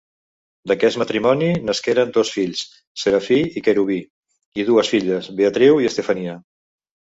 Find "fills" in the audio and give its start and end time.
2.37-2.63